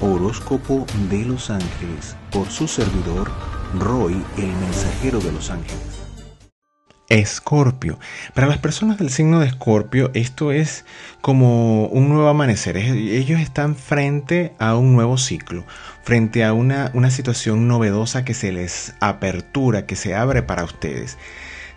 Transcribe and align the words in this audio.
Horóscopo 0.00 0.86
de 1.10 1.24
los 1.24 1.50
Ángeles 1.50 2.16
por 2.30 2.48
su 2.48 2.68
servidor 2.68 3.30
Roy, 3.78 4.22
el 4.36 4.46
mensajero 4.46 5.18
de 5.18 5.32
los 5.32 5.50
ángeles. 5.50 6.08
Escorpio. 7.08 7.98
Para 8.34 8.46
las 8.46 8.58
personas 8.58 8.98
del 8.98 9.10
signo 9.10 9.40
de 9.40 9.46
Escorpio, 9.46 10.10
esto 10.14 10.52
es 10.52 10.84
como 11.20 11.86
un 11.86 12.10
nuevo 12.10 12.28
amanecer. 12.28 12.76
Ellos 12.76 13.40
están 13.40 13.76
frente 13.76 14.52
a 14.58 14.76
un 14.76 14.92
nuevo 14.92 15.16
ciclo, 15.16 15.64
frente 16.04 16.44
a 16.44 16.52
una, 16.52 16.90
una 16.94 17.10
situación 17.10 17.66
novedosa 17.66 18.24
que 18.24 18.34
se 18.34 18.52
les 18.52 18.94
apertura, 19.00 19.86
que 19.86 19.96
se 19.96 20.14
abre 20.14 20.42
para 20.42 20.64
ustedes. 20.64 21.18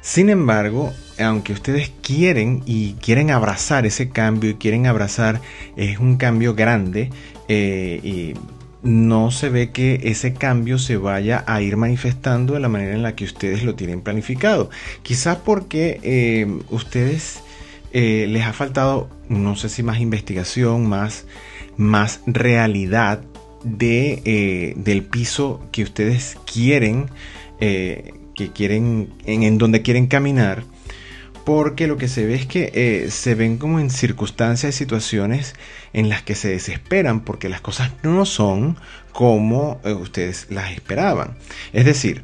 Sin 0.02 0.30
embargo, 0.30 0.94
aunque 1.20 1.54
ustedes 1.54 1.92
quieren 2.02 2.64
y 2.66 2.94
quieren 2.94 3.30
abrazar 3.30 3.86
ese 3.86 4.10
cambio 4.10 4.50
y 4.50 4.56
quieren 4.56 4.88
abrazar, 4.88 5.42
es 5.76 6.00
un 6.00 6.18
cambio 6.18 6.56
grande 6.56 7.12
eh, 7.48 8.00
y 8.04 8.34
no 8.82 9.30
se 9.30 9.50
ve 9.50 9.70
que 9.70 10.02
ese 10.06 10.34
cambio 10.34 10.80
se 10.80 10.98
vaya 10.98 11.44
a 11.46 11.62
ir 11.62 11.78
manifestando 11.78 12.56
de 12.56 12.60
la 12.60 12.70
manera 12.70 12.96
en 12.96 13.04
la 13.04 13.16
que 13.16 13.26
ustedes 13.26 13.64
lo 13.64 13.76
tienen 13.76 14.02
planificado. 14.02 14.72
Quizás 15.04 15.38
porque 15.38 16.00
eh, 16.02 16.48
ustedes 16.72 17.42
eh, 17.94 18.26
les 18.28 18.44
ha 18.44 18.54
faltado, 18.54 19.08
no 19.30 19.56
sé 19.56 19.70
si 19.70 19.84
más 19.84 20.00
investigación, 20.00 20.88
más, 20.88 21.26
más 21.78 22.22
realidad 22.26 23.22
de, 23.64 24.74
del 24.78 25.04
piso 25.04 25.64
que 25.72 25.84
ustedes 25.84 26.38
quieren 26.52 27.12
que 28.36 28.52
quieren, 28.52 29.14
en, 29.26 29.58
donde 29.58 29.82
quieren 29.82 30.08
caminar, 30.08 30.64
porque 31.46 31.88
lo 31.88 31.98
que 31.98 32.08
se 32.08 32.26
ve 32.26 32.36
es 32.36 32.46
que 32.46 32.72
eh, 32.74 33.12
se 33.12 33.36
ven 33.36 33.58
como 33.58 33.80
en 33.80 33.90
circunstancias 33.90 34.76
y 34.76 34.78
situaciones 34.78 35.56
en 35.94 36.10
las 36.10 36.22
que 36.22 36.36
se 36.36 36.50
desesperan 36.50 37.22
porque 37.22 37.50
las 37.50 37.62
cosas 37.62 37.92
no 38.04 38.26
son 38.26 38.78
como 39.12 39.80
eh, 39.84 39.94
ustedes 39.94 40.48
las 40.50 40.72
esperaban. 40.72 41.38
Es 41.74 41.86
decir, 41.86 42.24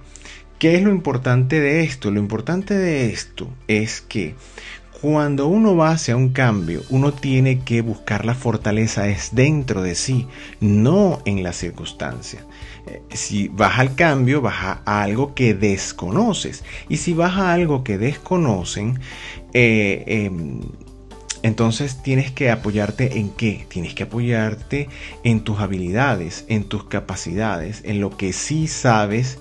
¿qué 0.60 0.76
es 0.76 0.84
lo 0.84 0.92
importante 0.92 1.60
de 1.60 1.84
esto? 1.84 2.12
Lo 2.12 2.20
importante 2.20 2.76
de 2.76 3.12
esto 3.12 3.50
es 3.68 4.02
que 4.02 4.36
cuando 5.02 5.48
uno 5.48 5.76
va 5.76 5.92
hacia 5.92 6.16
un 6.16 6.30
cambio, 6.30 6.82
uno 6.90 7.14
tiene 7.14 7.60
que 7.60 7.82
buscar 7.82 8.26
la 8.26 8.34
fortaleza 8.34 9.08
es 9.08 9.36
dentro 9.36 9.84
de 9.84 9.94
sí, 9.94 10.28
no 10.60 11.22
en 11.26 11.44
la 11.44 11.54
circunstancia. 11.54 12.44
Si 13.12 13.48
vas 13.50 13.80
al 13.80 13.96
cambio, 13.96 14.42
vas 14.42 14.80
a 14.86 15.02
algo 15.04 15.34
que 15.34 15.54
desconoces. 15.54 16.64
Y 16.90 16.98
si 16.98 17.14
vas 17.14 17.38
a 17.38 17.54
algo 17.54 17.84
que 17.84 17.98
desconocen, 17.98 19.00
eh, 19.54 20.04
em, 20.08 20.62
entonces 21.44 22.02
tienes 22.04 22.32
que 22.32 22.50
apoyarte 22.52 23.20
en 23.20 23.30
qué? 23.30 23.66
Tienes 23.70 23.94
que 23.94 24.04
apoyarte 24.04 24.90
en 25.24 25.42
tus 25.42 25.60
habilidades, 25.60 26.46
en 26.50 26.64
tus 26.64 26.86
capacidades, 26.86 27.82
en 27.86 28.02
lo 28.02 28.18
que 28.18 28.34
sí 28.34 28.68
sabes 28.68 29.40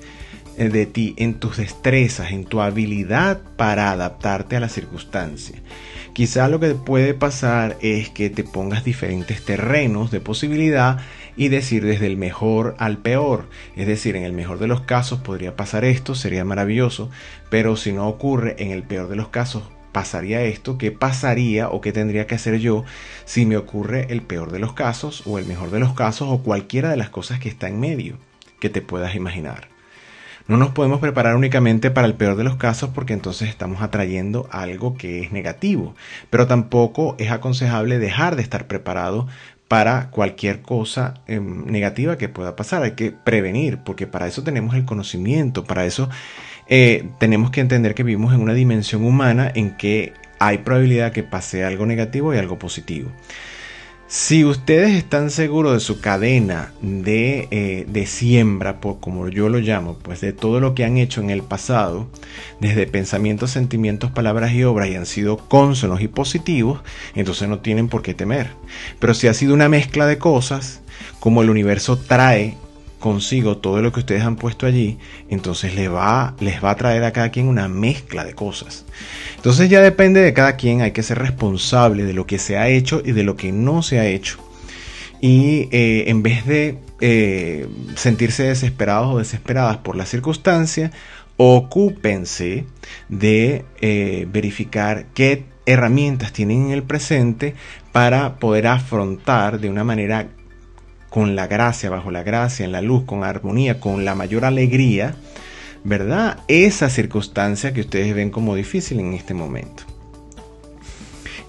de 0.57 0.87
ti, 0.87 1.15
en 1.19 1.35
tus 1.35 1.59
destrezas, 1.59 2.33
en 2.33 2.45
tu 2.45 2.61
habilidad 2.61 3.41
para 3.57 3.91
adaptarte 3.91 4.57
a 4.57 4.61
la 4.61 4.69
circunstancia. 4.69 5.57
Quizá 6.13 6.49
lo 6.49 6.61
que 6.61 6.75
puede 6.75 7.13
pasar 7.13 7.77
es 7.83 8.09
que 8.09 8.31
te 8.31 8.43
pongas 8.43 8.85
diferentes 8.85 9.45
terrenos 9.45 10.11
de 10.11 10.21
posibilidad 10.21 10.99
y 11.37 11.49
decir 11.49 11.85
desde 11.85 12.07
el 12.07 12.17
mejor 12.17 12.75
al 12.79 12.97
peor. 12.97 13.51
Es 13.77 13.87
decir, 13.87 14.17
en 14.17 14.23
el 14.23 14.33
mejor 14.33 14.59
de 14.59 14.67
los 14.67 14.81
casos 14.81 15.21
podría 15.21 15.57
pasar 15.57 15.85
esto, 15.85 16.15
sería 16.15 16.45
maravilloso, 16.45 17.11
pero 17.51 17.77
si 17.77 17.93
no 17.93 18.09
ocurre, 18.09 18.57
en 18.59 18.71
el 18.71 18.83
peor 18.83 19.09
de 19.09 19.17
los 19.17 19.29
casos 19.29 19.65
pasaría 19.93 20.43
esto, 20.43 20.79
¿qué 20.79 20.91
pasaría 20.91 21.69
o 21.69 21.81
qué 21.83 21.93
tendría 21.93 22.27
que 22.27 22.35
hacer 22.35 22.59
yo 22.59 22.85
si 23.25 23.45
me 23.47 23.57
ocurre 23.59 24.07
el 24.11 24.23
peor 24.23 24.53
de 24.53 24.59
los 24.59 24.73
casos 24.73 25.23
o 25.27 25.39
el 25.39 25.47
mejor 25.47 25.71
de 25.71 25.81
los 25.81 25.93
casos 25.95 26.29
o 26.31 26.43
cualquiera 26.43 26.91
de 26.91 26.97
las 26.97 27.11
cosas 27.11 27.41
que 27.41 27.49
está 27.49 27.69
en 27.69 27.81
medio 27.81 28.17
que 28.61 28.71
te 28.71 28.81
puedas 28.81 29.15
imaginar? 29.15 29.76
No 30.49 30.57
nos 30.57 30.71
podemos 30.71 31.01
preparar 31.01 31.35
únicamente 31.35 31.91
para 31.91 32.07
el 32.07 32.15
peor 32.15 32.37
de 32.37 32.45
los 32.45 32.57
casos 32.57 32.91
porque 32.95 33.13
entonces 33.13 33.49
estamos 33.49 33.83
atrayendo 33.83 34.49
algo 34.53 34.95
que 34.95 35.21
es 35.21 35.33
negativo, 35.33 35.97
pero 36.31 36.47
tampoco 36.47 37.17
es 37.19 37.33
aconsejable 37.33 37.99
dejar 37.99 38.37
de 38.37 38.43
estar 38.43 38.69
preparado 38.69 39.27
para 39.67 40.11
cualquier 40.11 40.63
cosa 40.63 41.15
em, 41.27 41.67
negativa 41.67 42.17
que 42.17 42.29
pueda 42.29 42.55
pasar. 42.55 42.85
Hay 42.85 42.93
que 42.93 43.11
prevenir, 43.11 43.79
porque 43.79 44.07
para 44.07 44.29
eso 44.29 44.45
tenemos 44.45 44.77
el 44.77 44.85
conocimiento, 44.85 45.65
para 45.65 45.85
eso 45.85 46.09
eh, 46.69 47.09
tenemos 47.19 47.51
que 47.51 47.61
entender 47.61 47.95
que 47.95 48.05
vivimos 48.05 48.33
en 48.33 48.41
una 48.41 48.55
dimensión 48.55 49.05
humana 49.05 49.51
en 49.53 49.77
que 49.77 50.13
hay 50.39 50.59
probabilidad 50.59 51.13
que 51.13 51.25
pase 51.25 51.65
algo 51.65 51.87
negativo 51.87 52.35
y 52.35 52.39
algo 52.39 52.59
positivo. 52.59 53.11
Si 54.09 54.45
ustedes 54.45 54.93
están 54.93 55.31
seguros 55.31 55.73
de 55.73 55.81
su 55.81 56.01
cadena 56.01 56.73
de, 56.81 57.49
eh, 57.51 58.07
siembra, 58.07 58.81
por, 58.81 59.01
como 59.01 59.29
yo 59.29 59.49
lo 59.49 59.59
llamo, 59.59 59.99
pues 60.01 60.21
de 60.21 60.33
todo 60.33 60.61
lo 60.61 60.77
que 60.77 60.85
han 60.85 60.97
hecho 60.97 61.21
en 61.21 61.31
el 61.31 61.43
pasado, 61.43 62.07
desde 62.61 62.87
pensamientos, 62.87 63.51
sentimientos, 63.51 64.13
palabras 64.13 64.53
y 64.53 64.63
obras, 64.63 64.91
y 64.91 64.95
han 64.95 65.07
sido 65.07 65.39
cónsonos 65.39 66.03
y 66.03 66.09
positivos, 66.09 66.83
entonces 67.17 67.49
no 67.49 67.59
tienen 67.59 67.89
por 67.89 68.03
qué 68.03 68.15
temer. 68.15 68.51
Pero 69.01 69.13
si 69.13 69.27
ha 69.27 69.35
sido 69.35 69.55
una 69.55 69.69
mezcla 69.69 70.07
de 70.07 70.19
cosas, 70.19 70.83
como 71.19 71.43
el 71.43 71.51
universo 71.51 71.99
trae 71.99 72.57
consigo 72.99 73.59
todo 73.59 73.83
lo 73.83 73.93
que 73.93 74.01
ustedes 74.01 74.23
han 74.23 74.37
puesto 74.37 74.67
allí, 74.67 74.99
entonces 75.29 75.75
les 75.75 75.91
va, 75.91 76.35
les 76.41 76.63
va 76.63 76.71
a 76.71 76.77
traer 76.77 77.05
a 77.05 77.13
cada 77.13 77.31
quien 77.31 77.49
una 77.49 77.69
mezcla 77.69 78.25
de 78.25 78.35
cosas. 78.35 78.85
Entonces 79.37 79.69
ya 79.69 79.81
depende 79.81 80.21
de 80.21 80.33
cada 80.33 80.57
quien, 80.57 80.81
hay 80.81 80.93
que 80.93 81.03
ser 81.03 81.19
responsable 81.19 82.05
de 82.05 82.15
lo 82.15 82.27
que 82.27 82.39
se 82.39 82.57
ha 82.57 82.69
hecho 82.69 83.03
y 83.05 83.13
de 83.13 83.23
lo 83.23 83.37
que 83.37 83.53
no 83.53 83.83
se 83.83 83.99
ha 83.99 84.07
hecho. 84.07 84.39
Y 85.21 85.69
eh, 85.73 86.05
en 86.09 86.23
vez 86.23 86.47
de 86.47 86.79
eh, 87.01 87.69
sentirse 87.95 88.45
desesperados 88.45 89.15
o 89.15 89.19
desesperadas 89.19 89.79
por 89.79 89.97
la 89.97 90.07
circunstancia, 90.07 90.91
ocúpense 91.37 92.65
de 93.09 93.65
eh, 93.81 94.27
verificar 94.31 95.07
qué 95.15 95.45
herramientas 95.67 96.33
tienen 96.33 96.67
en 96.67 96.71
el 96.71 96.83
presente 96.83 97.55
para 97.93 98.37
poder 98.37 98.67
afrontar 98.69 99.61
de 99.61 99.69
una 99.69 99.85
manera 99.85 100.29
con 101.17 101.35
la 101.35 101.47
gracia, 101.47 101.89
bajo 101.89 102.11
la 102.11 102.23
gracia, 102.23 102.67
en 102.67 102.73
la 102.73 102.83
luz, 102.83 103.05
con 103.05 103.25
armonía, 103.25 103.81
con 103.81 104.05
la 104.05 104.15
mayor 104.15 104.45
alegría, 104.45 105.15
¿verdad? 105.83 106.41
Esa 106.47 106.91
circunstancia 106.91 107.73
que 107.73 107.81
ustedes 107.81 108.15
ven 108.15 108.29
como 108.29 108.55
difícil 108.55 109.01
en 109.01 109.15
este 109.15 109.33
momento. 109.33 109.85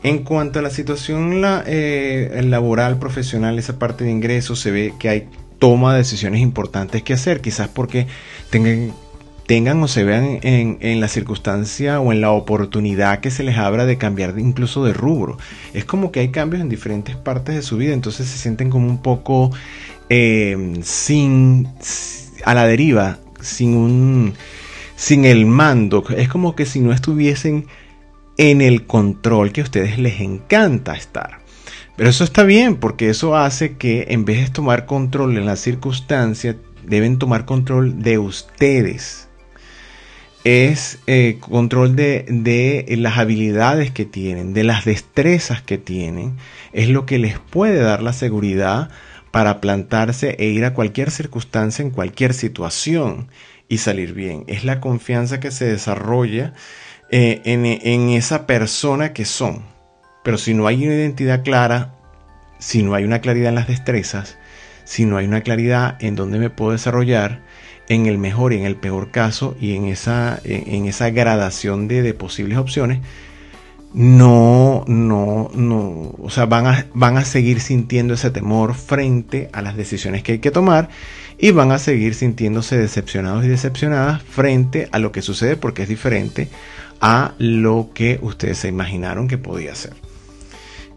En 0.03 0.19
cuanto 0.23 0.59
a 0.59 0.61
la 0.61 0.69
situación 0.69 1.41
la, 1.41 1.66
eh, 1.67 2.44
laboral, 2.45 2.97
profesional, 2.97 3.59
esa 3.59 3.77
parte 3.77 4.06
de 4.06 4.11
ingresos, 4.11 4.57
se 4.61 4.72
ve 4.72 4.94
que 4.97 5.09
hay 5.09 5.27
toma 5.59 5.91
de 5.91 5.97
decisiones 5.97 6.39
importantes 6.39 7.03
que 7.03 7.11
hacer, 7.11 7.41
quizás 7.41 7.67
porque 7.67 8.07
tengan 8.50 8.94
tengan 9.47 9.81
o 9.81 9.88
se 9.88 10.03
vean 10.03 10.40
en, 10.44 11.00
la 11.00 11.08
circunstancia 11.08 12.02
o 12.02 12.12
en 12.12 12.19
la 12.19 12.31
oportunidad 12.31 13.22
que 13.22 13.31
se 13.31 13.44
les 13.44 13.58
abra 13.58 13.85
de 13.85 13.97
cambiar 13.97 14.38
incluso 14.38 14.84
de 14.84 14.94
rubro. 14.94 15.38
Es 15.74 15.85
como 15.85 16.12
que 16.12 16.19
hay 16.19 16.30
cambios 16.30 16.62
en 16.62 16.69
diferentes 16.69 17.16
partes 17.16 17.56
de 17.56 17.62
su 17.62 17.78
vida, 17.78 17.94
entonces 17.94 18.28
se 18.28 18.38
sienten 18.38 18.69
como 18.69 18.88
un 18.88 19.02
poco 19.02 19.52
em, 20.09 20.84
sin 20.84 21.69
a 22.44 22.53
la 22.53 22.68
deriva, 22.68 23.19
sin 23.41 23.75
un 23.75 24.34
sin 24.97 25.24
el 25.24 25.46
mando. 25.46 26.03
Es 26.16 26.28
como 26.28 26.53
que 26.53 26.66
si 26.66 26.81
no 26.81 26.91
estuviesen 26.91 27.68
en 28.38 28.62
el 28.62 28.86
control 28.86 29.53
que 29.53 29.62
a 29.62 29.63
ustedes 29.63 29.97
les 29.97 30.19
encanta 30.19 30.94
estar. 30.94 31.40
Pero 31.96 32.09
eso 32.09 32.25
está 32.25 32.44
bien, 32.44 32.75
porque 32.75 33.09
eso 33.09 33.36
hace 33.36 33.78
que 33.78 34.07
en 34.09 34.25
vez 34.25 34.41
de 34.41 34.52
tomar 34.52 34.86
control 34.86 35.38
en 35.38 35.46
la 35.46 35.56
circunstancia, 35.56 36.57
deben 36.86 37.18
tomar 37.18 37.46
control 37.46 38.03
de 38.03 38.19
ustedes 38.19 39.26
es 40.44 41.00
eh, 41.08 41.38
control 41.40 41.96
de, 41.96 42.86
las 42.98 43.18
habilidades 43.18 43.92
que 43.92 44.06
tienen, 44.06 44.53
de 44.53 44.64
las 44.64 44.86
destrezas 44.86 45.62
que 45.62 45.78
tienen, 45.78 46.38
es 46.74 46.90
lo 46.90 47.06
que 47.06 47.20
les 47.20 47.40
puede 47.40 47.80
dar 47.80 48.02
la 48.02 48.14
seguridad 48.14 48.90
para 49.31 49.60
plantarse 49.60 50.36
e 50.39 50.45
ir 50.45 50.66
a 50.66 50.74
cualquier 50.74 51.12
circunstancia, 51.12 51.84
en 51.84 51.92
cualquier 51.92 52.34
situación 52.34 53.28
y 53.68 53.80
salir 53.80 54.13
bien. 54.13 54.45
Es 54.48 54.63
la 54.63 54.80
confianza 54.80 55.39
que 55.39 55.51
se 55.51 55.66
desarrolla 55.66 56.54
eh, 57.12 57.42
en, 57.44 57.66
en 57.66 58.10
esa 58.10 58.48
persona 58.48 59.13
que 59.13 59.25
son. 59.25 59.63
Pero 60.24 60.38
si 60.38 60.54
no 60.54 60.68
hay 60.68 60.86
una 60.86 60.95
identidad 60.95 61.44
clara, 61.44 61.94
si 62.60 62.83
no 62.83 62.95
hay 62.95 63.04
una 63.04 63.19
claridad 63.19 63.50
en 63.50 63.56
las 63.56 63.68
destrezas, 63.68 64.38
si 64.86 65.06
no 65.06 65.18
hay 65.18 65.25
una 65.25 65.42
claridad 65.42 65.98
en 66.00 66.16
dónde 66.16 66.40
me 66.40 66.50
puedo 66.50 66.72
desarrollar, 66.72 67.42
en 67.89 68.06
el 68.06 68.18
mejor 68.18 68.54
y 68.54 68.57
en 68.57 68.66
el 68.66 68.75
peor 68.75 69.12
caso 69.12 69.56
y 69.60 69.75
en 69.75 69.86
esa, 69.86 70.39
en 70.44 70.86
esa 70.86 71.10
gradación 71.10 71.88
de, 71.88 72.13
posibles 72.13 72.57
opciones, 72.57 73.00
no, 73.94 74.84
no, 74.88 75.50
no, 75.56 76.16
o 76.22 76.30
sea, 76.30 76.45
van 76.45 76.68
a, 76.68 76.86
van 76.94 77.18
a 77.18 77.25
seguir 77.25 77.62
sintiendo 77.62 78.13
ese 78.13 78.30
temor 78.30 78.75
frente 78.75 79.50
a 79.54 79.62
las 79.62 79.78
decisiones 79.78 80.24
que 80.24 80.34
hay 80.34 80.39
que 80.39 80.51
tomar 80.51 80.89
y 81.38 81.51
van 81.51 81.72
a 81.72 81.80
seguir 81.80 82.13
sintiéndose 82.13 82.78
decepcionados 82.78 83.45
y 83.45 83.48
decepcionadas 83.48 84.22
frente 84.24 84.90
a 84.92 85.00
lo 85.00 85.12
que 85.12 85.22
sucede 85.22 85.56
porque 85.56 85.83
es 85.83 85.90
diferente 85.90 86.50
a 87.00 87.33
lo 87.38 87.92
que 87.94 88.19
ustedes 88.22 88.57
se 88.57 88.68
imaginaron 88.68 89.28
que 89.28 89.38
podía 89.38 89.74
ser. 89.75 89.94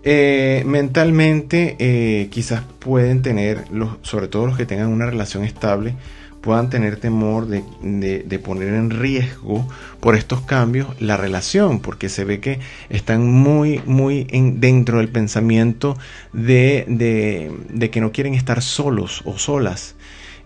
Eh, 0.03 0.63
mentalmente, 0.67 1.77
eh, 1.79 2.29
quizás 2.31 2.63
pueden 2.79 3.21
tener, 3.21 3.71
los, 3.71 3.99
sobre 4.03 4.29
todo 4.29 4.47
los 4.47 4.57
que 4.57 4.65
tengan 4.65 4.89
una 4.89 5.07
relación 5.07 5.45
estable, 5.45 5.95
puedan 6.41 6.71
tener 6.71 6.97
temor 6.97 7.47
de, 7.47 8.41
poner 8.43 8.75
en 8.75 8.91
riesgo 8.91 9.69
por 10.01 10.17
estos 10.17 10.41
cambios 10.41 10.89
la 11.01 11.17
relación, 11.17 11.81
porque 11.81 12.09
se 12.09 12.25
ve 12.25 12.41
que 12.41 12.61
están 12.89 13.27
muy, 13.27 13.81
muy 13.87 14.27
en, 14.31 14.61
dentro 14.61 14.99
del 14.99 15.09
pensamiento 15.09 15.97
de, 16.33 16.85
de 17.69 17.91
que 17.91 18.01
no 18.01 18.13
quieren 18.13 18.35
estar 18.35 18.63
solos 18.63 19.23
o 19.25 19.39
solas. 19.39 19.95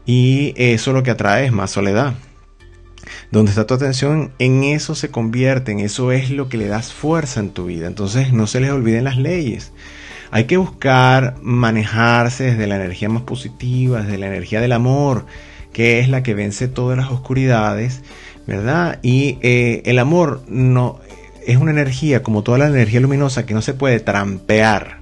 Y 0.06 0.52
eso 0.56 0.92
lo 0.92 1.02
que 1.02 1.10
atrae 1.10 1.46
es 1.46 1.52
más 1.52 1.70
soledad. 1.70 2.14
Donde 3.30 3.50
está 3.50 3.66
tu 3.66 3.74
atención, 3.74 4.32
en 4.38 4.64
eso 4.64 4.94
se 4.94 5.10
convierte, 5.10 5.72
en 5.72 5.80
eso 5.80 6.12
es 6.12 6.30
lo 6.30 6.48
que 6.48 6.56
le 6.56 6.66
das 6.66 6.92
fuerza 6.92 7.40
en 7.40 7.50
tu 7.50 7.66
vida. 7.66 7.86
Entonces 7.86 8.32
no 8.32 8.46
se 8.46 8.60
les 8.60 8.70
olviden 8.70 9.04
las 9.04 9.16
leyes. 9.16 9.72
Hay 10.30 10.44
que 10.44 10.56
buscar 10.56 11.36
manejarse 11.42 12.44
desde 12.44 12.66
la 12.66 12.76
energía 12.76 13.08
más 13.08 13.22
positiva, 13.22 14.02
desde 14.02 14.18
la 14.18 14.26
energía 14.26 14.60
del 14.60 14.72
amor, 14.72 15.26
que 15.74 15.98
es 15.98 16.08
la 16.08 16.22
que 16.22 16.32
vence 16.32 16.68
todas 16.68 16.96
las 16.96 17.10
oscuridades, 17.10 18.00
¿verdad? 18.46 19.00
Y 19.02 19.38
eh, 19.42 19.82
el 19.84 19.98
amor 19.98 20.42
no 20.48 21.00
es 21.46 21.58
una 21.58 21.72
energía, 21.72 22.22
como 22.22 22.42
toda 22.42 22.56
la 22.56 22.68
energía 22.68 23.00
luminosa, 23.00 23.44
que 23.44 23.52
no 23.52 23.60
se 23.60 23.74
puede 23.74 24.00
trampear, 24.00 25.00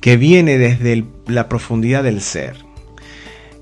que 0.00 0.16
viene 0.16 0.56
desde 0.56 1.04
la 1.26 1.50
profundidad 1.50 2.04
del 2.04 2.22
ser. 2.22 2.56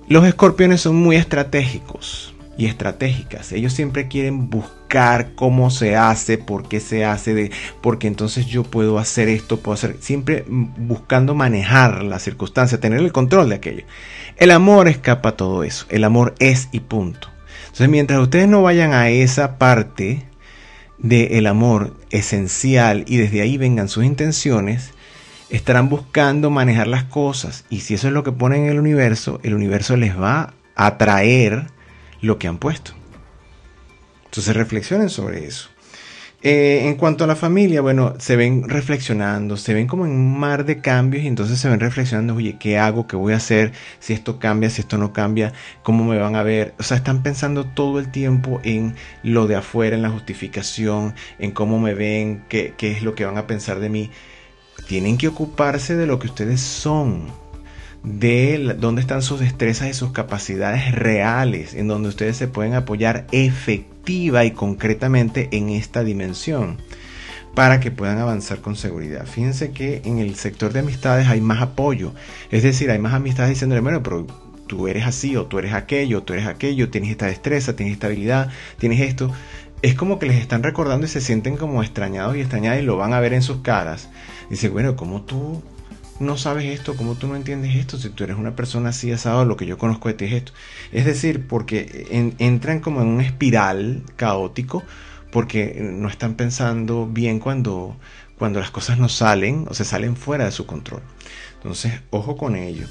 Los 0.06 0.24
escorpiones 0.26 0.82
son 0.82 0.96
muy 0.96 1.16
estratégicos 1.16 2.34
y 2.56 2.66
estratégicas. 2.66 3.50
Ellos 3.52 3.72
siempre 3.72 4.06
quieren 4.06 4.48
buscar 4.50 4.77
cómo 5.34 5.70
se 5.70 5.96
hace, 5.96 6.38
por 6.38 6.68
qué 6.68 6.80
se 6.80 7.04
hace, 7.04 7.34
de, 7.34 7.50
porque 7.80 8.06
entonces 8.06 8.46
yo 8.46 8.64
puedo 8.64 8.98
hacer 8.98 9.28
esto, 9.28 9.60
puedo 9.60 9.74
hacer, 9.74 9.96
siempre 10.00 10.44
buscando 10.48 11.34
manejar 11.34 12.02
la 12.02 12.18
circunstancia, 12.18 12.80
tener 12.80 13.00
el 13.00 13.12
control 13.12 13.50
de 13.50 13.56
aquello. 13.56 13.84
El 14.36 14.50
amor 14.50 14.88
escapa 14.88 15.30
a 15.30 15.36
todo 15.36 15.64
eso. 15.64 15.86
El 15.90 16.04
amor 16.04 16.34
es 16.38 16.68
y 16.72 16.80
punto. 16.80 17.28
Entonces, 17.66 17.88
mientras 17.88 18.20
ustedes 18.20 18.48
no 18.48 18.62
vayan 18.62 18.92
a 18.92 19.10
esa 19.10 19.58
parte 19.58 20.24
del 20.98 21.46
amor 21.46 21.94
esencial 22.10 23.04
y 23.06 23.18
desde 23.18 23.40
ahí 23.40 23.56
vengan 23.56 23.88
sus 23.88 24.04
intenciones, 24.04 24.92
estarán 25.50 25.88
buscando 25.88 26.50
manejar 26.50 26.88
las 26.88 27.04
cosas 27.04 27.64
y 27.70 27.80
si 27.80 27.94
eso 27.94 28.08
es 28.08 28.12
lo 28.12 28.24
que 28.24 28.32
ponen 28.32 28.64
en 28.64 28.70
el 28.70 28.78
universo, 28.78 29.40
el 29.42 29.54
universo 29.54 29.96
les 29.96 30.18
va 30.18 30.54
a 30.74 30.98
traer 30.98 31.66
lo 32.20 32.38
que 32.38 32.48
han 32.48 32.58
puesto. 32.58 32.92
Entonces 34.28 34.54
reflexionen 34.54 35.08
sobre 35.08 35.46
eso. 35.46 35.70
Eh, 36.40 36.82
en 36.84 36.94
cuanto 36.94 37.24
a 37.24 37.26
la 37.26 37.34
familia, 37.34 37.80
bueno, 37.80 38.14
se 38.18 38.36
ven 38.36 38.68
reflexionando, 38.68 39.56
se 39.56 39.74
ven 39.74 39.88
como 39.88 40.06
en 40.06 40.12
un 40.12 40.38
mar 40.38 40.64
de 40.64 40.80
cambios 40.80 41.24
y 41.24 41.26
entonces 41.26 41.58
se 41.58 41.68
ven 41.68 41.80
reflexionando, 41.80 42.36
oye, 42.36 42.58
¿qué 42.60 42.78
hago? 42.78 43.08
¿Qué 43.08 43.16
voy 43.16 43.32
a 43.32 43.38
hacer? 43.38 43.72
Si 43.98 44.12
esto 44.12 44.38
cambia, 44.38 44.70
si 44.70 44.82
esto 44.82 44.98
no 44.98 45.12
cambia, 45.12 45.52
¿cómo 45.82 46.04
me 46.04 46.16
van 46.16 46.36
a 46.36 46.44
ver? 46.44 46.74
O 46.78 46.84
sea, 46.84 46.96
están 46.96 47.24
pensando 47.24 47.64
todo 47.64 47.98
el 47.98 48.12
tiempo 48.12 48.60
en 48.62 48.94
lo 49.24 49.48
de 49.48 49.56
afuera, 49.56 49.96
en 49.96 50.02
la 50.02 50.10
justificación, 50.10 51.14
en 51.40 51.50
cómo 51.50 51.80
me 51.80 51.94
ven, 51.94 52.44
qué, 52.48 52.74
qué 52.78 52.92
es 52.92 53.02
lo 53.02 53.16
que 53.16 53.24
van 53.24 53.36
a 53.36 53.48
pensar 53.48 53.80
de 53.80 53.88
mí 53.88 54.10
tienen 54.86 55.18
que 55.18 55.28
ocuparse 55.28 55.96
de 55.96 56.06
lo 56.06 56.18
que 56.18 56.28
ustedes 56.28 56.60
son, 56.60 57.26
de 58.02 58.76
dónde 58.78 59.00
están 59.00 59.22
sus 59.22 59.40
destrezas 59.40 59.88
y 59.88 59.94
sus 59.94 60.12
capacidades 60.12 60.92
reales, 60.92 61.74
en 61.74 61.88
donde 61.88 62.08
ustedes 62.08 62.36
se 62.36 62.48
pueden 62.48 62.74
apoyar 62.74 63.26
y 64.08 64.50
concretamente 64.52 65.48
en 65.52 65.68
esta 65.68 66.02
dimensión 66.02 66.78
para 67.54 67.80
que 67.80 67.90
puedan 67.90 68.18
avanzar 68.18 68.60
con 68.60 68.76
seguridad. 68.76 69.26
Fíjense 69.26 69.72
que 69.72 70.02
en 70.04 70.18
el 70.18 70.36
sector 70.36 70.72
de 70.72 70.80
amistades 70.80 71.26
hay 71.28 71.40
más 71.40 71.60
apoyo, 71.60 72.12
es 72.50 72.62
decir, 72.62 72.90
hay 72.90 72.98
más 72.98 73.14
amistades 73.14 73.50
diciéndole, 73.50 73.80
bueno, 73.80 74.02
pero 74.02 74.26
tú 74.66 74.86
eres 74.86 75.06
así 75.06 75.36
o 75.36 75.46
tú 75.46 75.58
eres 75.58 75.72
aquello, 75.72 76.22
tú 76.22 76.34
eres 76.34 76.46
aquello, 76.46 76.88
tienes 76.90 77.10
esta 77.10 77.26
destreza, 77.26 77.74
tienes 77.74 77.94
esta 77.94 78.06
habilidad, 78.06 78.50
tienes 78.78 79.00
esto. 79.00 79.32
Es 79.82 79.94
como 79.94 80.18
que 80.18 80.26
les 80.26 80.36
están 80.36 80.62
recordando 80.62 81.06
y 81.06 81.08
se 81.08 81.20
sienten 81.20 81.56
como 81.56 81.82
extrañados 81.82 82.36
y 82.36 82.40
extrañadas 82.40 82.80
y 82.80 82.82
lo 82.82 82.96
van 82.96 83.12
a 83.12 83.20
ver 83.20 83.32
en 83.32 83.42
sus 83.42 83.58
caras 83.58 84.08
Dice, 84.50 84.68
bueno, 84.68 84.96
¿cómo 84.96 85.22
tú 85.22 85.62
no 86.20 86.36
sabes 86.36 86.64
esto? 86.66 86.96
¿Cómo 86.96 87.14
tú 87.14 87.26
no 87.26 87.36
entiendes 87.36 87.76
esto? 87.76 87.98
Si 87.98 88.10
tú 88.10 88.24
eres 88.24 88.36
una 88.36 88.56
persona 88.56 88.90
así 88.90 89.12
asado, 89.12 89.44
lo 89.44 89.56
que 89.56 89.66
yo 89.66 89.78
conozco 89.78 90.08
de 90.08 90.14
ti 90.14 90.24
es 90.26 90.32
esto. 90.32 90.52
Es 90.92 91.04
decir, 91.04 91.46
porque 91.46 92.34
entran 92.38 92.80
como 92.80 93.02
en 93.02 93.08
un 93.08 93.20
espiral 93.20 94.02
caótico 94.16 94.82
porque 95.30 95.78
no 95.80 96.08
están 96.08 96.34
pensando 96.34 97.06
bien 97.06 97.38
cuando, 97.38 97.96
cuando 98.38 98.60
las 98.60 98.70
cosas 98.70 98.98
no 98.98 99.08
salen 99.08 99.66
o 99.68 99.74
se 99.74 99.84
salen 99.84 100.16
fuera 100.16 100.46
de 100.46 100.52
su 100.52 100.66
control. 100.66 101.02
Entonces, 101.54 102.00
ojo 102.10 102.36
con 102.36 102.56
ello. 102.56 102.86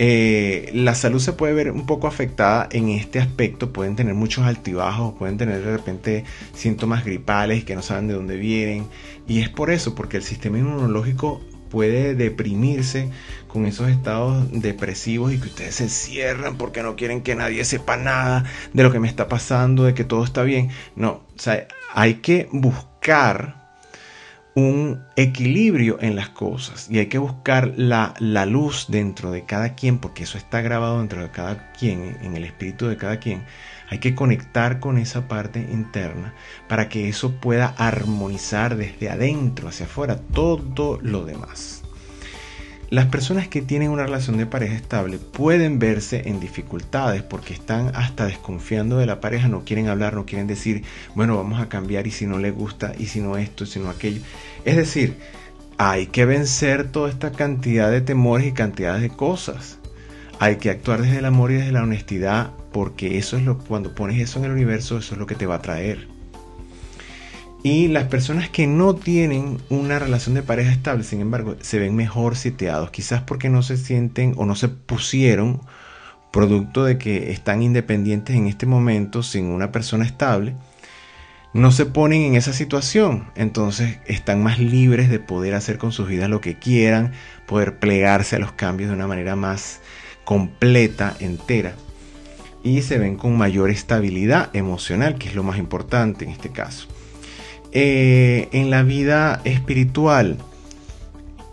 Eh, 0.00 0.70
la 0.74 0.94
salud 0.94 1.20
se 1.20 1.32
puede 1.32 1.54
ver 1.54 1.70
un 1.72 1.86
poco 1.86 2.06
afectada 2.06 2.68
en 2.70 2.88
este 2.88 3.18
aspecto, 3.18 3.72
pueden 3.72 3.96
tener 3.96 4.14
muchos 4.14 4.44
altibajos, 4.44 5.14
pueden 5.18 5.38
tener 5.38 5.64
de 5.64 5.76
repente 5.76 6.24
síntomas 6.54 7.04
gripales 7.04 7.64
que 7.64 7.74
no 7.74 7.82
saben 7.82 8.06
de 8.08 8.14
dónde 8.14 8.36
vienen 8.36 8.86
y 9.26 9.40
es 9.40 9.48
por 9.48 9.70
eso, 9.70 9.94
porque 9.94 10.16
el 10.16 10.22
sistema 10.22 10.58
inmunológico 10.58 11.40
puede 11.68 12.14
deprimirse 12.14 13.10
con 13.46 13.66
esos 13.66 13.88
estados 13.88 14.46
depresivos 14.52 15.32
y 15.32 15.38
que 15.38 15.48
ustedes 15.48 15.74
se 15.76 15.88
cierran 15.88 16.56
porque 16.56 16.82
no 16.82 16.96
quieren 16.96 17.22
que 17.22 17.34
nadie 17.34 17.64
sepa 17.64 17.96
nada 17.96 18.44
de 18.72 18.82
lo 18.82 18.92
que 18.92 19.00
me 19.00 19.08
está 19.08 19.28
pasando, 19.28 19.84
de 19.84 19.94
que 19.94 20.04
todo 20.04 20.24
está 20.24 20.42
bien. 20.42 20.70
No, 20.96 21.10
o 21.10 21.38
sea, 21.38 21.66
hay 21.94 22.14
que 22.14 22.48
buscar 22.52 23.57
un 24.58 25.04
equilibrio 25.14 25.98
en 26.00 26.16
las 26.16 26.30
cosas 26.30 26.88
y 26.90 26.98
hay 26.98 27.06
que 27.06 27.18
buscar 27.18 27.74
la, 27.76 28.14
luz 28.46 28.86
dentro 28.88 29.30
de 29.30 29.44
cada 29.44 29.74
quien, 29.74 29.98
porque 29.98 30.24
eso 30.24 30.36
está 30.36 30.60
grabado 30.62 30.98
dentro 30.98 31.22
de 31.22 31.30
cada 31.30 31.70
quien, 31.72 32.18
en 32.22 32.36
el 32.36 32.44
espíritu 32.44 32.88
de 32.88 32.96
cada 32.96 33.18
quien. 33.20 33.44
Hay 33.88 33.98
que 33.98 34.14
conectar 34.14 34.80
con 34.80 34.98
esa 34.98 35.28
parte 35.28 35.60
interna 35.60 36.34
para 36.68 36.88
que 36.88 37.08
eso 37.08 37.36
pueda 37.40 37.74
armonizar 37.78 38.76
desde 38.76 39.10
adentro 39.10 39.68
hacia 39.68 39.86
afuera 39.86 40.18
todo 40.32 40.98
lo 41.02 41.24
demás. 41.24 41.77
Las 42.90 43.04
personas 43.06 43.48
que 43.48 43.60
tienen 43.60 43.90
una 43.90 44.04
relación 44.04 44.38
de 44.38 44.46
pareja 44.46 44.74
estable 44.74 45.18
pueden 45.18 45.78
verse 45.78 46.26
en 46.26 46.40
dificultades 46.40 47.22
porque 47.22 47.52
están 47.52 47.94
hasta 47.94 48.24
desconfiando 48.24 48.96
de 48.96 49.04
la 49.04 49.20
pareja, 49.20 49.46
no 49.48 49.62
quieren 49.62 49.88
hablar, 49.88 50.14
no 50.14 50.24
quieren 50.24 50.46
decir, 50.46 50.84
bueno, 51.14 51.36
vamos 51.36 51.60
a 51.60 51.68
cambiar 51.68 52.06
y 52.06 52.10
si 52.10 52.26
no 52.26 52.38
le 52.38 52.50
gusta 52.50 52.94
y 52.98 53.04
si 53.04 53.20
no 53.20 53.36
esto, 53.36 53.64
y 53.64 53.66
si 53.66 53.78
no 53.78 53.90
aquello. 53.90 54.22
Es 54.64 54.76
decir, 54.76 55.18
hay 55.76 56.06
que 56.06 56.24
vencer 56.24 56.90
toda 56.90 57.10
esta 57.10 57.30
cantidad 57.30 57.90
de 57.90 58.00
temores 58.00 58.46
y 58.46 58.52
cantidades 58.52 59.02
de 59.02 59.10
cosas. 59.10 59.76
Hay 60.38 60.56
que 60.56 60.70
actuar 60.70 61.02
desde 61.02 61.18
el 61.18 61.26
amor 61.26 61.50
y 61.50 61.56
desde 61.56 61.72
la 61.72 61.82
honestidad 61.82 62.52
porque 62.72 63.18
eso 63.18 63.36
es 63.36 63.42
lo 63.42 63.58
cuando 63.58 63.94
pones 63.94 64.18
eso 64.18 64.38
en 64.38 64.46
el 64.46 64.52
universo, 64.52 64.96
eso 64.96 65.12
es 65.12 65.18
lo 65.18 65.26
que 65.26 65.34
te 65.34 65.44
va 65.44 65.56
a 65.56 65.62
traer. 65.62 66.08
Y 67.62 67.88
las 67.88 68.04
personas 68.04 68.48
que 68.48 68.66
no 68.66 68.94
tienen 68.94 69.58
una 69.68 69.98
relación 69.98 70.34
de 70.34 70.42
pareja 70.42 70.70
estable, 70.70 71.02
sin 71.02 71.20
embargo, 71.20 71.56
se 71.60 71.78
ven 71.78 71.96
mejor 71.96 72.36
sitiados, 72.36 72.90
quizás 72.90 73.22
porque 73.22 73.48
no 73.48 73.62
se 73.62 73.76
sienten 73.76 74.34
o 74.36 74.46
no 74.46 74.54
se 74.54 74.68
pusieron 74.68 75.60
producto 76.30 76.84
de 76.84 76.98
que 76.98 77.32
están 77.32 77.62
independientes 77.62 78.36
en 78.36 78.46
este 78.46 78.66
momento 78.66 79.22
sin 79.22 79.46
una 79.46 79.72
persona 79.72 80.04
estable, 80.04 80.54
no 81.54 81.72
se 81.72 81.86
ponen 81.86 82.22
en 82.22 82.34
esa 82.36 82.52
situación, 82.52 83.30
entonces 83.34 83.98
están 84.06 84.42
más 84.42 84.58
libres 84.58 85.08
de 85.08 85.18
poder 85.18 85.54
hacer 85.54 85.78
con 85.78 85.92
sus 85.92 86.06
vidas 86.06 86.28
lo 86.28 86.40
que 86.40 86.58
quieran, 86.58 87.12
poder 87.46 87.78
plegarse 87.78 88.36
a 88.36 88.38
los 88.38 88.52
cambios 88.52 88.90
de 88.90 88.96
una 88.96 89.06
manera 89.06 89.34
más 89.34 89.80
completa, 90.24 91.16
entera, 91.20 91.74
y 92.62 92.82
se 92.82 92.98
ven 92.98 93.16
con 93.16 93.36
mayor 93.38 93.70
estabilidad 93.70 94.54
emocional, 94.54 95.16
que 95.16 95.28
es 95.28 95.34
lo 95.34 95.42
más 95.42 95.58
importante 95.58 96.24
en 96.24 96.30
este 96.30 96.50
caso. 96.50 96.86
Eh, 97.72 98.48
en 98.52 98.70
la 98.70 98.82
vida 98.82 99.40
espiritual 99.44 100.38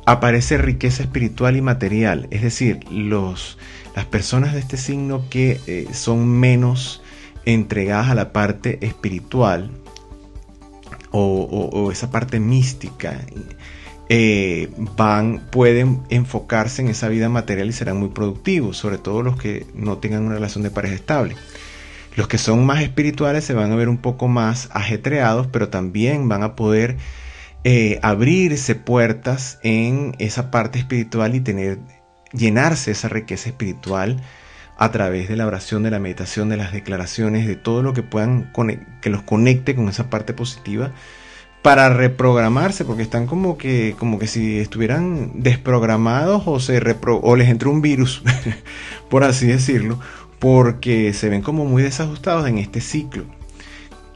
aparece 0.05 0.57
riqueza 0.57 1.03
espiritual 1.03 1.57
y 1.57 1.62
material, 1.62 2.27
es 2.31 2.41
decir, 2.41 2.79
los, 2.89 3.57
las 3.95 4.05
personas 4.05 4.53
de 4.53 4.60
este 4.60 4.77
signo 4.77 5.25
que 5.29 5.60
eh, 5.67 5.88
son 5.93 6.27
menos 6.27 7.01
entregadas 7.45 8.10
a 8.10 8.15
la 8.15 8.31
parte 8.31 8.86
espiritual 8.86 9.72
o, 11.17 11.89
esa 11.91 12.12
parte 12.12 12.41
mística, 12.41 13.22
eh, 14.10 14.69
van, 14.98 15.41
pueden 15.50 16.01
enfocarse 16.10 16.81
en 16.81 16.89
esa 16.89 17.07
vida 17.07 17.29
material 17.29 17.69
y 17.69 17.74
serán 17.74 17.98
muy 17.98 18.10
productivos, 18.10 18.77
sobre 18.77 18.98
todo 18.98 19.22
los 19.24 19.38
que 19.38 19.65
no 19.74 19.98
tengan 19.98 20.24
una 20.24 20.36
relación 20.36 20.63
de 20.63 20.72
pareja 20.72 20.95
estable. 20.95 21.36
Los 22.15 22.27
que 22.27 22.38
son 22.38 22.65
más 22.65 22.81
espirituales 22.81 23.43
se 23.43 23.53
van 23.53 23.72
a 23.72 23.75
ver 23.75 23.89
un 23.89 23.98
poco 23.98 24.27
más 24.27 24.69
ajetreados, 24.72 25.48
pero 25.48 25.69
también 25.69 26.29
van 26.29 26.43
a 26.43 26.55
poder 26.55 26.98
eh, 27.63 28.00
abrirse 28.03 28.75
puertas 28.75 29.60
en 29.63 30.15
esa 30.19 30.50
parte 30.50 30.79
espiritual 30.79 31.36
y 31.36 31.41
tener, 31.41 31.79
llenarse 32.31 32.91
esa 32.91 33.10
riqueza 33.10 33.50
espiritual 33.50 34.22
a 34.77 34.91
través 34.91 35.29
de 35.29 35.36
la 35.36 35.48
oración, 35.48 35.84
de 35.84 35.91
la 35.91 36.00
meditación, 36.00 36.50
de 36.50 36.57
las 36.57 36.74
declaraciones, 36.74 37.48
de 37.48 37.55
todo 37.55 37.81
lo 37.81 37.93
que 37.93 38.03
puedan 38.03 38.51
que 39.01 39.10
los 39.10 39.24
conecte 39.24 39.75
con 39.75 39.89
esa 39.89 40.10
parte 40.10 40.34
positiva 40.34 40.91
para 41.62 41.89
reprogramarse, 41.89 42.86
porque 42.86 43.01
están 43.01 43.25
como 43.25 43.57
que, 43.57 43.95
como 43.98 44.19
que 44.19 44.27
si 44.27 44.60
estuvieran 44.60 45.41
desprogramados 45.41 46.43
o, 46.45 46.60
se 46.60 46.79
o 47.07 47.36
les 47.36 47.50
entró 47.50 47.72
un 47.72 47.81
virus, 47.81 48.22
por 49.10 49.24
así 49.24 49.48
decirlo, 49.48 50.00
porque 50.45 51.11
se 51.13 51.27
ven 51.27 51.41
como 51.41 51.65
muy 51.65 51.81
desajustados 51.81 52.47
en 52.47 52.59
este 52.59 52.79
ciclo, 52.79 53.25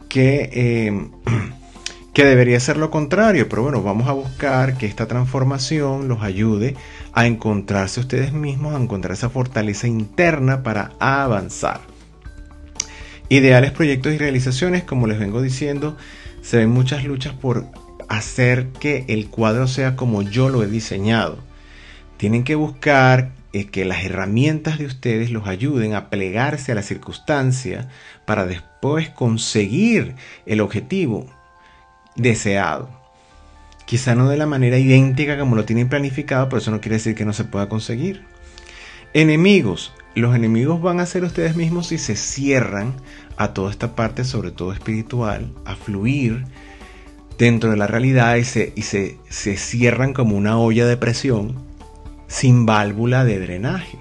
que, 0.09 0.47
eh, 0.53 1.09
que 2.13 2.23
debería 2.23 2.59
ser 2.59 2.77
lo 2.77 2.91
contrario, 2.91 3.49
pero 3.49 3.63
bueno, 3.63 3.81
vamos 3.81 4.07
a 4.07 4.11
buscar 4.11 4.77
que 4.77 4.85
esta 4.85 5.07
transformación 5.07 6.07
los 6.07 6.21
ayude 6.21 6.75
a 7.13 7.25
encontrarse 7.25 7.99
ustedes 7.99 8.31
mismos, 8.31 8.75
a 8.75 8.79
encontrar 8.79 9.13
esa 9.13 9.31
fortaleza 9.31 9.87
interna 9.87 10.61
para 10.61 10.91
avanzar. 10.99 11.81
Ideales 13.29 13.71
proyectos 13.71 14.13
y 14.13 14.19
realizaciones, 14.19 14.83
como 14.83 15.07
les 15.07 15.17
vengo 15.17 15.41
diciendo, 15.41 15.97
se 16.43 16.57
ven 16.57 16.69
muchas 16.69 17.05
luchas 17.05 17.33
por 17.33 17.65
hacer 18.07 18.67
que 18.79 19.03
el 19.07 19.29
cuadro 19.29 19.65
sea 19.65 19.95
como 19.95 20.21
yo 20.21 20.49
lo 20.49 20.61
he 20.61 20.67
diseñado. 20.67 21.39
Tienen 22.17 22.43
que 22.43 22.53
buscar 22.53 23.31
eh, 23.51 23.65
que 23.65 23.83
las 23.83 24.03
herramientas 24.03 24.77
de 24.77 24.85
ustedes 24.85 25.31
los 25.31 25.47
ayuden 25.47 25.95
a 25.95 26.11
plegarse 26.11 26.71
a 26.71 26.75
la 26.75 26.83
circunstancia 26.83 27.89
para 28.25 28.45
después 28.45 29.09
conseguir 29.09 30.15
el 30.45 30.61
objetivo 30.61 31.25
deseado. 32.15 32.89
Quizá 33.85 34.13
no 34.13 34.29
de 34.29 34.37
la 34.37 34.45
manera 34.45 34.77
idéntica 34.77 35.39
como 35.39 35.55
lo 35.55 35.65
tienen 35.65 35.89
planificado, 35.89 36.47
pero 36.47 36.59
eso 36.59 36.69
no 36.69 36.79
quiere 36.79 36.97
decir 36.97 37.15
que 37.15 37.25
no 37.25 37.33
se 37.33 37.43
pueda 37.43 37.69
conseguir. 37.69 38.23
Enemigos. 39.13 39.93
Los 40.13 40.35
enemigos 40.35 40.79
van 40.79 40.99
a 40.99 41.07
ser 41.07 41.23
ustedes 41.23 41.55
mismos 41.55 41.87
si 41.87 41.97
se 41.97 42.15
cierran 42.15 42.93
a 43.35 43.53
toda 43.53 43.71
esta 43.71 43.95
parte, 43.95 44.25
sobre 44.25 44.51
todo 44.51 44.73
espiritual, 44.73 45.51
a 45.65 45.75
fluir 45.75 46.45
dentro 47.39 47.71
de 47.71 47.77
la 47.77 47.87
realidad 47.87 48.35
y 48.35 48.43
se, 48.43 48.73
y 48.75 48.83
se, 48.83 49.17
se 49.29 49.57
cierran 49.57 50.13
como 50.13 50.35
una 50.35 50.59
olla 50.59 50.85
de 50.85 50.97
presión 50.97 51.68
sin 52.29 52.65
válvula 52.65 53.25
de 53.25 53.39
drenaje. 53.39 53.97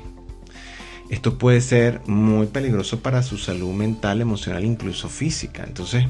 Esto 1.08 1.38
puede 1.38 1.62
ser 1.62 2.02
muy 2.06 2.46
peligroso 2.46 3.00
para 3.00 3.22
su 3.22 3.38
salud 3.38 3.72
mental, 3.72 4.20
emocional, 4.20 4.64
incluso 4.64 5.08
física. 5.08 5.64
Entonces, 5.66 6.04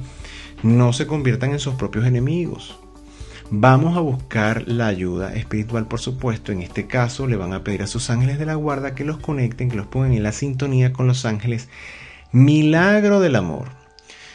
no 0.62 0.92
se 0.92 1.06
conviertan 1.06 1.52
en 1.52 1.60
sus 1.60 1.76
propios 1.76 2.04
enemigos. 2.04 2.78
Vamos 3.50 3.96
a 3.96 4.00
buscar 4.00 4.64
la 4.66 4.88
ayuda 4.88 5.32
espiritual, 5.34 5.86
por 5.86 6.00
supuesto. 6.00 6.50
En 6.50 6.60
este 6.60 6.88
caso, 6.88 7.28
le 7.28 7.36
van 7.36 7.52
a 7.52 7.62
pedir 7.62 7.82
a 7.82 7.86
sus 7.86 8.10
ángeles 8.10 8.38
de 8.38 8.46
la 8.46 8.56
guarda 8.56 8.94
que 8.94 9.04
los 9.04 9.18
conecten, 9.18 9.70
que 9.70 9.76
los 9.76 9.86
pongan 9.86 10.12
en 10.12 10.24
la 10.24 10.32
sintonía 10.32 10.92
con 10.92 11.06
los 11.06 11.24
ángeles 11.24 11.68
Milagro 12.32 13.20
del 13.20 13.36
Amor. 13.36 13.68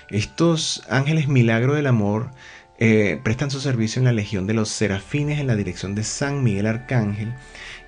Estos 0.09 0.83
ángeles 0.89 1.27
Milagro 1.27 1.75
del 1.75 1.87
Amor 1.87 2.31
eh, 2.79 3.19
prestan 3.21 3.51
su 3.51 3.59
servicio 3.59 3.99
en 3.99 4.05
la 4.05 4.13
Legión 4.13 4.47
de 4.47 4.53
los 4.53 4.69
Serafines 4.69 5.39
en 5.39 5.47
la 5.47 5.55
dirección 5.55 5.93
de 5.93 6.03
San 6.03 6.43
Miguel 6.43 6.67
Arcángel 6.67 7.33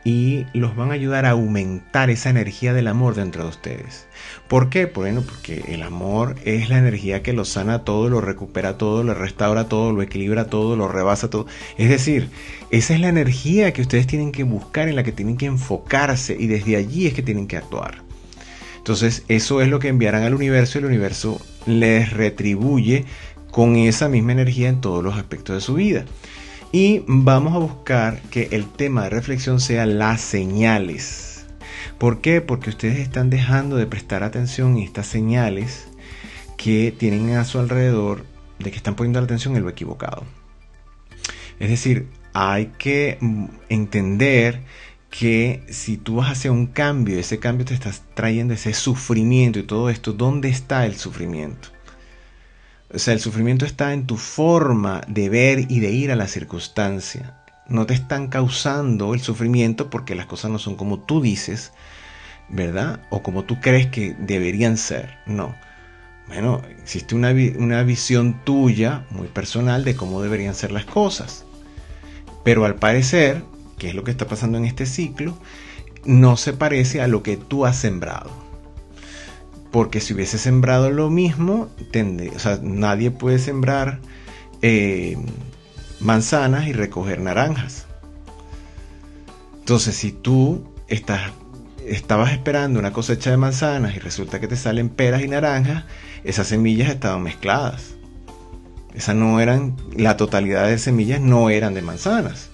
y 0.06 0.46
los 0.54 0.76
van 0.76 0.92
a 0.92 0.94
ayudar 0.94 1.26
a 1.26 1.32
aumentar 1.32 2.12
esa 2.12 2.30
energía 2.30 2.74
del 2.74 2.88
amor 2.88 3.16
dentro 3.16 3.44
de 3.44 3.50
ustedes. 3.50 4.08
¿Por 4.48 4.70
qué? 4.70 4.86
Porque 4.86 5.64
el 5.68 5.82
amor 5.82 6.36
es 6.46 6.70
la 6.70 6.78
energía 6.78 7.24
que 7.24 7.34
lo 7.34 7.44
sana 7.44 7.84
todo, 7.84 8.08
lo 8.08 8.22
recupera 8.22 8.78
todo, 8.78 9.04
lo 9.04 9.16
restaura 9.16 9.68
todo, 9.68 9.92
lo 9.92 10.04
equilibra 10.04 10.46
todo, 10.46 10.76
lo 10.76 10.88
rebasa 10.88 11.32
todo. 11.32 11.48
Es 11.80 11.90
decir, 11.90 12.30
esa 12.70 12.94
es 12.94 13.00
la 13.00 13.10
energía 13.10 13.74
que 13.74 13.82
ustedes 13.82 14.06
tienen 14.06 14.32
que 14.32 14.44
buscar, 14.44 14.88
en 14.88 14.96
la 14.96 15.04
que 15.04 15.12
tienen 15.12 15.38
que 15.38 15.48
enfocarse 15.48 16.38
y 16.40 16.46
desde 16.46 16.76
allí 16.76 17.08
es 17.08 17.16
que 17.16 17.24
tienen 17.24 17.48
que 17.48 17.58
actuar. 17.58 18.04
Entonces, 18.78 19.24
eso 19.28 19.60
es 19.64 19.70
lo 19.70 19.80
que 19.80 19.88
enviarán 19.88 20.22
al 20.22 20.36
universo 20.36 20.78
y 20.78 20.80
el 20.82 20.86
universo 20.86 21.42
les 21.66 22.14
retribuye 22.14 23.06
con 23.50 23.76
esa 23.76 24.08
misma 24.08 24.34
energía 24.34 24.70
en 24.70 24.82
todos 24.82 25.04
los 25.04 25.16
aspectos 25.16 25.56
de 25.56 25.62
su 25.62 25.74
vida. 25.74 26.06
Y 26.78 27.06
vamos 27.08 27.56
a 27.56 27.60
buscar 27.60 28.22
que 28.24 28.50
el 28.52 28.70
tema 28.70 29.04
de 29.04 29.10
reflexión 29.10 29.62
sea 29.62 29.86
las 29.86 30.20
señales. 30.20 31.46
¿Por 31.98 32.20
qué? 32.20 32.42
Porque 32.42 32.70
ustedes 32.70 33.00
están 33.00 33.30
dejando 33.30 33.78
de 33.78 33.86
prestar 33.86 34.24
atención 34.24 34.76
a 34.76 34.84
estas 34.84 35.08
señales 35.08 35.88
que 36.58 36.92
tienen 36.92 37.38
a 37.38 37.46
su 37.46 37.60
alrededor 37.60 38.26
de 38.60 38.72
que 38.72 38.76
están 38.76 38.96
poniendo 38.96 39.22
la 39.22 39.24
atención 39.24 39.56
en 39.56 39.64
lo 39.64 39.70
equivocado. 39.70 40.26
Es 41.62 41.70
decir, 41.70 42.10
hay 42.34 42.74
que 42.78 43.20
mm, 43.22 43.46
entender 43.70 44.62
que 45.10 45.64
si 45.70 45.96
tú 45.96 46.18
vas 46.18 46.30
hacia 46.30 46.52
un 46.52 46.68
cambio, 46.68 47.18
ese 47.18 47.40
cambio 47.40 47.66
te 47.66 47.74
está 47.74 47.94
trayendo 48.16 48.54
ese 48.54 48.74
sufrimiento 48.74 49.60
y 49.60 49.64
todo 49.64 49.90
esto, 49.90 50.12
¿dónde 50.12 50.50
está 50.50 50.86
el 50.86 50.98
sufrimiento? 50.98 51.70
O 52.96 53.00
sea, 53.00 53.14
el 53.14 53.20
sufrimiento 53.20 53.66
está 53.66 53.92
en 53.92 54.08
tu 54.08 54.16
forma 54.16 55.02
de 55.10 55.28
ver 55.28 55.70
y 55.70 55.82
de 55.82 55.92
ir 55.92 56.14
a 56.14 56.16
la 56.16 56.30
circunstancia. 56.30 57.34
No 57.68 57.86
te 57.86 57.94
están 57.94 58.30
causando 58.30 59.14
el 59.14 59.20
sufrimiento 59.20 59.90
porque 59.90 60.16
las 60.16 60.28
cosas 60.28 60.50
no 60.50 60.60
son 60.60 60.76
como 60.76 61.00
tú 61.00 61.22
dices, 61.22 61.74
¿verdad? 62.48 63.02
O 63.10 63.22
como 63.22 63.44
tú 63.44 63.60
crees 63.60 63.88
que 63.88 64.16
deberían 64.18 64.78
ser. 64.78 65.18
No. 65.26 65.54
Bueno, 66.28 66.62
existe 66.82 67.16
una, 67.16 67.32
una 67.58 67.84
visión 67.84 68.40
tuya, 68.46 69.06
muy 69.10 69.28
personal, 69.28 69.84
de 69.84 69.98
cómo 69.98 70.22
deberían 70.22 70.56
ser 70.56 70.72
las 70.72 70.86
cosas. 70.86 71.44
Pero 72.46 72.64
al 72.64 72.76
parecer, 72.76 73.44
que 73.78 73.90
es 73.90 73.96
lo 73.96 74.06
que 74.06 74.12
está 74.12 74.26
pasando 74.26 74.58
en 74.58 74.64
este 74.64 74.86
ciclo, 74.86 75.38
no 76.06 76.38
se 76.38 76.54
parece 76.54 77.02
a 77.02 77.08
lo 77.08 77.24
que 77.24 77.36
tú 77.36 77.66
has 77.66 77.76
sembrado. 77.76 78.45
Porque 79.76 80.00
si 80.00 80.14
hubiese 80.14 80.38
sembrado 80.38 80.90
lo 80.90 81.10
mismo, 81.10 81.68
o 82.34 82.40
sea, 82.40 82.60
nadie 82.64 83.12
puede 83.12 83.40
sembrar 83.40 84.00
eh, 84.62 85.18
manzanas 86.00 86.68
y 86.68 86.72
recoger 86.72 87.20
naranjas. 87.20 87.86
Entonces, 89.60 89.98
si 89.98 90.14
tú 90.14 90.64
estás, 90.88 91.34
estabas 91.86 92.32
esperando 92.32 92.80
una 92.80 92.94
cosecha 92.94 93.32
de 93.32 93.36
manzanas 93.36 93.98
y 93.98 94.00
resulta 94.00 94.40
que 94.40 94.48
te 94.48 94.56
salen 94.56 94.88
peras 94.88 95.24
y 95.24 95.28
naranjas, 95.28 95.84
esas 96.24 96.48
semillas 96.48 96.90
estaban 96.90 97.22
mezcladas. 97.22 97.96
Esas 98.94 99.18
no 99.18 99.42
eran, 99.42 99.76
la 99.94 100.16
totalidad 100.16 100.70
de 100.70 100.78
semillas 100.78 101.20
no 101.20 101.50
eran 101.50 101.74
de 101.74 101.82
manzanas. 101.82 102.50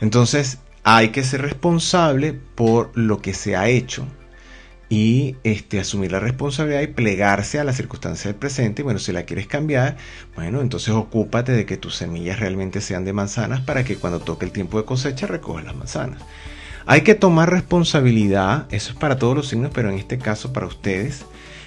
Entonces 0.00 0.60
hay 0.82 1.10
que 1.10 1.24
ser 1.24 1.42
responsable 1.42 2.32
por 2.32 2.90
lo 2.94 3.20
que 3.20 3.34
se 3.34 3.54
ha 3.54 3.68
hecho 3.68 4.06
y 4.88 5.36
este, 5.44 5.80
asumir 5.80 6.12
la 6.12 6.20
responsabilidad 6.20 6.80
y 6.80 6.86
plegarse 6.86 7.58
a 7.58 7.64
la 7.64 7.72
circunstancia 7.72 8.30
del 8.30 8.38
presente. 8.38 8.82
Y 8.82 8.84
bueno, 8.84 8.98
si 8.98 9.12
la 9.12 9.24
quieres 9.24 9.46
cambiar, 9.46 9.96
bueno, 10.34 10.60
entonces 10.60 10.94
ocúpate 10.94 11.52
de 11.52 11.66
que 11.66 11.76
tus 11.76 11.96
semillas 11.96 12.40
realmente 12.40 12.80
sean 12.80 13.04
de 13.04 13.12
manzanas 13.12 13.60
para 13.60 13.84
que 13.84 13.96
cuando 13.96 14.20
toque 14.20 14.46
el 14.46 14.52
tiempo 14.52 14.78
de 14.78 14.84
cosecha 14.84 15.26
recojas 15.26 15.64
las 15.64 15.76
manzanas. 15.76 16.22
Hay 16.86 17.02
que 17.02 17.14
tomar 17.14 17.50
responsabilidad, 17.50 18.66
eso 18.70 18.92
es 18.92 18.98
para 18.98 19.18
todos 19.18 19.36
los 19.36 19.48
signos, 19.48 19.70
pero 19.74 19.90
en 19.90 19.98
este 19.98 20.16
caso 20.16 20.54
para 20.54 20.66
ustedes, 20.66 21.26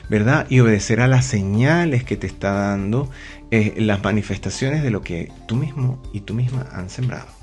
¿verdad? 0.10 0.48
Y 0.50 0.62
obedecer 0.62 1.00
a 1.00 1.08
las 1.08 1.26
señales 1.26 2.04
que 2.04 2.18
te 2.18 2.26
está 2.26 2.54
dando 2.54 3.08
eh, 3.52 3.76
las 3.78 4.04
manifestaciones 4.04 4.82
de 4.82 4.90
lo 4.90 5.02
que 5.02 5.32
tú 5.48 5.56
mismo 5.56 6.02
y 6.12 6.22
tú 6.22 6.34
misma 6.34 6.68
han 6.74 6.90
sembrado. 6.90 7.41